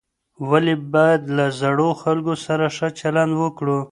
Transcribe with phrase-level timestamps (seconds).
[0.49, 3.79] ولې باید له زړو خلکو سره ښه چلند وکړو؟